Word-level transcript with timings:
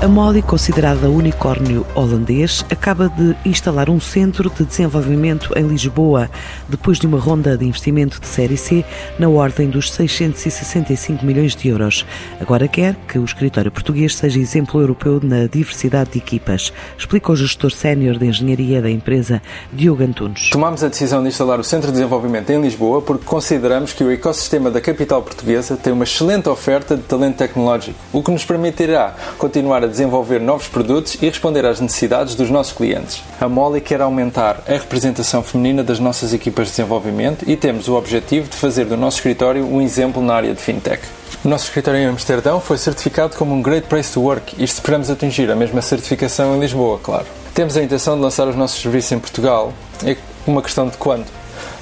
A 0.00 0.06
Molly, 0.06 0.42
considerada 0.42 1.10
unicórnio 1.10 1.84
holandês, 1.92 2.64
acaba 2.70 3.08
de 3.08 3.34
instalar 3.44 3.90
um 3.90 3.98
centro 3.98 4.48
de 4.48 4.64
desenvolvimento 4.64 5.52
em 5.58 5.66
Lisboa, 5.66 6.30
depois 6.68 7.00
de 7.00 7.06
uma 7.08 7.18
ronda 7.18 7.58
de 7.58 7.64
investimento 7.64 8.20
de 8.20 8.28
série 8.28 8.56
C 8.56 8.84
na 9.18 9.28
ordem 9.28 9.68
dos 9.68 9.90
665 9.90 11.26
milhões 11.26 11.56
de 11.56 11.66
euros. 11.66 12.06
Agora 12.40 12.68
quer 12.68 12.94
que 13.08 13.18
o 13.18 13.24
escritório 13.24 13.72
português 13.72 14.14
seja 14.14 14.38
exemplo 14.38 14.80
europeu 14.80 15.18
na 15.20 15.48
diversidade 15.48 16.12
de 16.12 16.18
equipas, 16.18 16.72
explica 16.96 17.32
o 17.32 17.36
gestor 17.36 17.72
sénior 17.72 18.18
de 18.18 18.26
engenharia 18.26 18.80
da 18.80 18.88
empresa, 18.88 19.42
Diogo 19.72 20.04
Antunes. 20.04 20.48
Tomamos 20.50 20.84
a 20.84 20.88
decisão 20.88 21.22
de 21.22 21.28
instalar 21.28 21.58
o 21.58 21.64
Centro 21.64 21.88
de 21.88 21.94
Desenvolvimento 21.94 22.50
em 22.50 22.60
Lisboa 22.60 23.02
porque 23.02 23.24
consideramos 23.24 23.92
que 23.92 24.04
o 24.04 24.12
ecossistema 24.12 24.70
da 24.70 24.80
capital 24.80 25.22
portuguesa 25.22 25.76
tem 25.76 25.92
uma 25.92 26.04
excelente 26.04 26.48
oferta 26.48 26.96
de 26.96 27.02
talento 27.02 27.38
tecnológico, 27.38 27.98
o 28.12 28.22
que 28.22 28.30
nos 28.30 28.44
permitirá 28.44 29.16
continuar 29.36 29.82
a 29.82 29.87
desenvolver 29.88 30.40
novos 30.40 30.68
produtos 30.68 31.16
e 31.20 31.26
responder 31.26 31.66
às 31.66 31.80
necessidades 31.80 32.34
dos 32.34 32.50
nossos 32.50 32.72
clientes. 32.72 33.22
A 33.40 33.48
Molly 33.48 33.80
quer 33.80 34.00
aumentar 34.00 34.62
a 34.68 34.72
representação 34.72 35.42
feminina 35.42 35.82
das 35.82 35.98
nossas 35.98 36.32
equipas 36.32 36.66
de 36.66 36.72
desenvolvimento 36.72 37.44
e 37.48 37.56
temos 37.56 37.88
o 37.88 37.96
objetivo 37.96 38.48
de 38.48 38.56
fazer 38.56 38.84
do 38.84 38.96
nosso 38.96 39.16
escritório 39.16 39.66
um 39.66 39.80
exemplo 39.80 40.22
na 40.22 40.34
área 40.34 40.54
de 40.54 40.60
fintech. 40.60 41.02
O 41.44 41.48
nosso 41.48 41.66
escritório 41.66 42.00
em 42.00 42.06
Amsterdão 42.06 42.60
foi 42.60 42.78
certificado 42.78 43.36
como 43.36 43.54
um 43.54 43.62
Great 43.62 43.86
Place 43.86 44.12
to 44.12 44.20
Work 44.20 44.54
e 44.58 44.64
esperamos 44.64 45.10
atingir 45.10 45.50
a 45.50 45.56
mesma 45.56 45.80
certificação 45.80 46.56
em 46.56 46.60
Lisboa, 46.60 46.98
claro. 47.02 47.26
Temos 47.54 47.76
a 47.76 47.82
intenção 47.82 48.16
de 48.16 48.22
lançar 48.22 48.46
os 48.46 48.56
nossos 48.56 48.80
serviços 48.80 49.12
em 49.12 49.18
Portugal. 49.18 49.72
É 50.04 50.16
uma 50.46 50.62
questão 50.62 50.88
de 50.88 50.96
quando. 50.96 51.26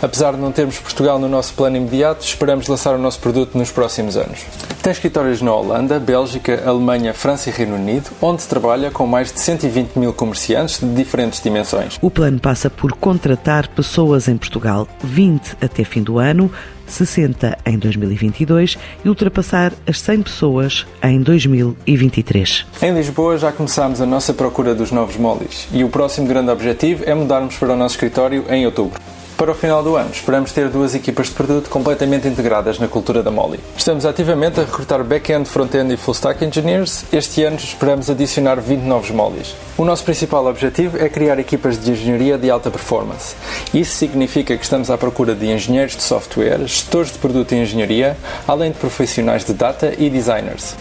Apesar 0.01 0.33
de 0.33 0.39
não 0.39 0.53
termos 0.53 0.79
Portugal 0.79 1.19
no 1.19 1.29
nosso 1.29 1.55
plano 1.55 1.77
imediato, 1.77 2.25
esperamos 2.25 2.69
lançar 2.69 2.95
o 2.95 2.99
nosso 2.99 3.19
produto 3.19 3.57
nos 3.57 3.71
próximos 3.71 4.17
anos. 4.17 4.45
Tem 4.83 4.93
escritórios 4.93 5.41
na 5.43 5.53
Holanda, 5.53 5.99
Bélgica, 5.99 6.63
Alemanha, 6.65 7.15
França 7.15 7.49
e 7.49 7.53
Reino 7.53 7.77
Unido, 7.77 8.11
onde 8.21 8.45
trabalha 8.45 8.91
com 8.91 9.07
mais 9.07 9.33
de 9.33 9.41
120 9.41 9.97
mil 9.97 10.13
comerciantes 10.13 10.79
de 10.79 10.87
diferentes 10.95 11.41
dimensões. 11.41 11.99
O 12.01 12.11
plano 12.11 12.39
passa 12.39 12.71
por 12.71 12.93
contratar 12.93 13.69
pessoas 13.69 14.29
em 14.29 14.37
Portugal, 14.37 14.87
20 15.03 15.57
até 15.61 15.83
fim 15.83 16.03
do 16.03 16.19
ano, 16.19 16.53
60 16.87 17.59
em 17.67 17.79
2022 17.79 18.79
e 19.05 19.09
ultrapassar 19.09 19.73
as 19.87 20.01
100 20.01 20.23
pessoas 20.23 20.87
em 21.03 21.21
2023. 21.21 22.67
Em 22.81 22.95
Lisboa 22.95 23.39
já 23.39 23.51
começámos 23.51 24.01
a 24.01 24.07
nossa 24.07 24.33
procura 24.33 24.75
dos 24.75 24.93
novos 24.93 25.17
molis 25.17 25.67
e 25.73 25.83
o 25.83 25.89
próximo 25.89 26.27
grande 26.29 26.51
objetivo 26.51 27.03
é 27.07 27.15
mudarmos 27.15 27.57
para 27.57 27.73
o 27.73 27.77
nosso 27.77 27.95
escritório 27.95 28.45
em 28.49 28.65
outubro. 28.67 29.01
Para 29.37 29.53
o 29.53 29.55
final 29.55 29.83
do 29.83 29.97
ano, 29.97 30.09
esperamos 30.11 30.51
ter 30.51 30.71
duas 30.71 30.95
equipas 30.95 31.27
de 31.27 31.35
produto 31.35 31.69
completamente 31.69 32.27
integradas 32.27 32.79
na 32.79 32.89
cultura 32.89 33.23
da 33.23 33.31
Molly. 33.31 33.61
Estamos 33.77 34.07
ativamente 34.07 34.59
a 34.59 34.63
recrutar 34.63 35.05
back-end, 35.05 35.47
front-end 35.47 35.93
e 35.93 35.97
full-stack 35.99 36.43
engineers. 36.43 37.05
Este 37.13 37.45
ano 37.45 37.57
esperamos 37.57 38.09
adicionar 38.09 38.59
20 38.59 38.81
novos 38.85 39.11
Mollys. 39.11 39.55
O 39.77 39.85
nosso 39.85 40.05
principal 40.05 40.47
objetivo 40.47 40.97
é 40.97 41.11
criar 41.11 41.39
equipas 41.39 41.79
de 41.79 41.91
engenharia 41.91 42.39
de 42.39 42.51
alta 42.51 42.71
performance. 42.71 43.37
Isso 43.75 43.95
significa 43.97 44.57
que 44.57 44.65
estamos 44.65 44.91
à 44.91 44.97
procura 44.97 45.35
de 45.35 45.53
engenheiros 45.53 45.95
de 45.95 46.03
software, 46.03 46.61
gestores 46.61 47.13
de 47.13 47.19
produto 47.19 47.53
e 47.53 47.59
engenharia, 47.59 48.17
além 48.49 48.73
de 48.73 48.79
profissionais 48.79 49.45
de 49.45 49.53
data 49.53 49.93
e 49.99 50.09
designers. 50.09 50.75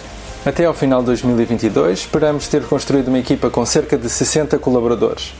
Até 0.45 0.63
ao 0.63 0.73
final 0.73 1.01
de 1.01 1.07
2022, 1.07 1.99
esperamos 1.99 2.47
ter 2.47 2.63
construído 2.63 3.09
uma 3.09 3.19
equipa 3.19 3.49
com 3.49 3.65
cerca 3.65 3.97
de 3.97 4.09
60 4.09 4.57
colaboradores 4.59 5.33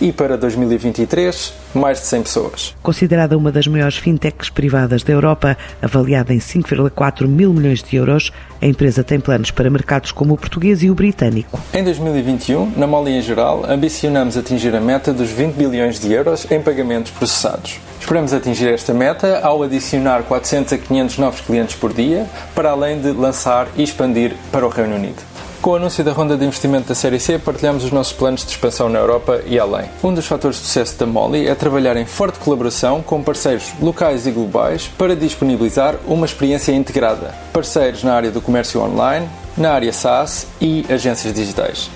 e 0.00 0.12
para 0.12 0.36
2023, 0.36 1.52
mais 1.74 2.00
de 2.00 2.06
100 2.06 2.22
pessoas. 2.22 2.76
Considerada 2.82 3.36
uma 3.36 3.52
das 3.52 3.66
maiores 3.66 3.96
fintechs 3.96 4.48
privadas 4.48 5.02
da 5.02 5.12
Europa, 5.12 5.56
avaliada 5.82 6.32
em 6.32 6.38
5,4 6.38 7.26
mil 7.26 7.52
milhões 7.52 7.82
de 7.82 7.96
euros, 7.96 8.32
a 8.60 8.66
empresa 8.66 9.04
tem 9.04 9.20
planos 9.20 9.50
para 9.50 9.70
mercados 9.70 10.12
como 10.12 10.34
o 10.34 10.36
português 10.36 10.82
e 10.82 10.90
o 10.90 10.94
britânico. 10.94 11.60
Em 11.72 11.84
2021, 11.84 12.72
na 12.76 12.86
Moli 12.86 13.12
em 13.12 13.22
geral, 13.22 13.64
ambicionamos 13.68 14.36
atingir 14.36 14.74
a 14.74 14.80
meta 14.80 15.12
dos 15.12 15.30
20 15.30 15.54
bilhões 15.54 16.00
de 16.00 16.12
euros 16.12 16.50
em 16.50 16.60
pagamentos 16.60 17.10
processados. 17.10 17.78
Esperamos 18.00 18.32
atingir 18.32 18.68
esta 18.68 18.92
meta 18.92 19.40
ao 19.40 19.62
adicionar 19.62 20.22
400 20.22 20.72
a 20.72 20.78
500 20.78 21.18
novos 21.18 21.40
clientes 21.40 21.76
por 21.76 21.92
dia, 21.92 22.26
para 22.54 22.70
além 22.70 23.00
de 23.00 23.12
lançar 23.12 23.68
e 23.76 23.82
expandir 23.82 24.34
para 24.50 24.66
o 24.66 24.68
Reino 24.68 24.96
Unido. 24.96 25.22
Com 25.60 25.72
o 25.72 25.76
anúncio 25.76 26.02
da 26.02 26.12
ronda 26.12 26.38
de 26.38 26.44
investimento 26.46 26.88
da 26.88 26.94
Série 26.94 27.20
C, 27.20 27.38
partilhamos 27.38 27.84
os 27.84 27.92
nossos 27.92 28.14
planos 28.14 28.46
de 28.46 28.50
expansão 28.50 28.88
na 28.88 28.98
Europa 28.98 29.42
e 29.44 29.58
além. 29.58 29.90
Um 30.02 30.14
dos 30.14 30.26
fatores 30.26 30.56
de 30.56 30.62
sucesso 30.62 30.98
da 30.98 31.04
Molly 31.04 31.46
é 31.46 31.54
trabalhar 31.54 31.98
em 31.98 32.06
forte 32.06 32.38
colaboração 32.38 33.02
com 33.02 33.22
parceiros 33.22 33.70
locais 33.78 34.26
e 34.26 34.30
globais 34.30 34.88
para 34.88 35.14
disponibilizar 35.14 35.96
uma 36.06 36.24
experiência 36.24 36.72
integrada. 36.72 37.34
Parceiros 37.52 38.02
na 38.02 38.14
área 38.14 38.30
do 38.30 38.40
comércio 38.40 38.80
online, 38.80 39.28
na 39.54 39.72
área 39.72 39.92
SaaS 39.92 40.46
e 40.62 40.86
agências 40.88 41.34
digitais 41.34 41.90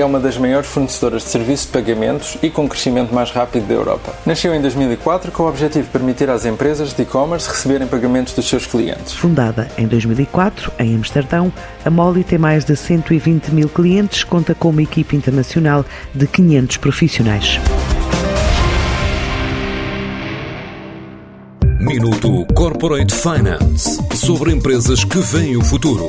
é 0.00 0.04
uma 0.04 0.18
das 0.18 0.36
maiores 0.38 0.68
fornecedoras 0.68 1.22
de 1.22 1.28
serviços 1.28 1.66
de 1.66 1.72
pagamentos 1.72 2.36
e 2.42 2.50
com 2.50 2.68
crescimento 2.68 3.14
mais 3.14 3.30
rápido 3.30 3.66
da 3.66 3.74
Europa. 3.74 4.14
Nasceu 4.24 4.54
em 4.54 4.60
2004 4.60 5.30
com 5.32 5.44
o 5.44 5.48
objetivo 5.48 5.84
de 5.84 5.90
permitir 5.90 6.30
às 6.30 6.44
empresas 6.44 6.92
de 6.92 7.02
e-commerce 7.02 7.48
receberem 7.48 7.86
pagamentos 7.86 8.32
dos 8.34 8.48
seus 8.48 8.66
clientes. 8.66 9.14
Fundada 9.14 9.68
em 9.76 9.86
2004, 9.86 10.72
em 10.78 10.94
Amsterdão, 10.94 11.52
a 11.84 11.90
Molly 11.90 12.24
tem 12.24 12.38
mais 12.38 12.64
de 12.64 12.76
120 12.76 13.48
mil 13.48 13.68
clientes, 13.68 14.24
conta 14.24 14.54
com 14.54 14.70
uma 14.70 14.82
equipe 14.82 15.16
internacional 15.16 15.84
de 16.14 16.26
500 16.26 16.76
profissionais. 16.78 17.60
Minuto 21.78 22.46
Corporate 22.54 23.14
Finance 23.14 23.98
sobre 24.14 24.52
empresas 24.52 25.02
que 25.04 25.18
veem 25.18 25.56
o 25.56 25.64
futuro. 25.64 26.08